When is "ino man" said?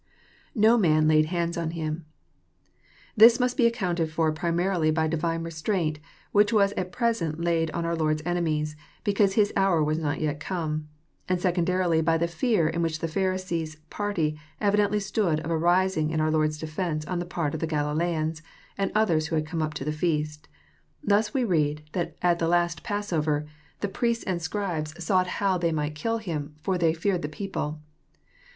0.57-1.07